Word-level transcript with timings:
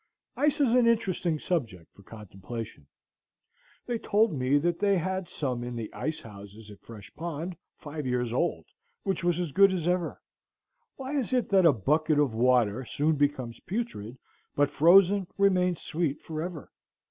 Ice 0.35 0.59
is 0.59 0.73
an 0.73 0.87
interesting 0.87 1.37
subject 1.37 1.93
for 1.93 2.01
contemplation. 2.01 2.87
They 3.85 3.99
told 3.99 4.33
me 4.33 4.57
that 4.57 4.79
they 4.79 4.97
had 4.97 5.29
some 5.29 5.63
in 5.63 5.75
the 5.75 5.93
ice 5.93 6.21
houses 6.21 6.71
at 6.71 6.81
Fresh 6.81 7.13
Pond 7.13 7.55
five 7.77 8.07
years 8.07 8.33
old 8.33 8.65
which 9.03 9.23
was 9.23 9.39
as 9.39 9.51
good 9.51 9.71
as 9.71 9.87
ever. 9.87 10.19
Why 10.95 11.15
is 11.15 11.33
it 11.33 11.49
that 11.49 11.67
a 11.67 11.71
bucket 11.71 12.17
of 12.17 12.33
water 12.33 12.83
soon 12.83 13.15
becomes 13.15 13.59
putrid, 13.59 14.17
but 14.55 14.71
frozen 14.71 15.27
remains 15.37 15.83
sweet 15.83 16.19
forever? 16.23 16.71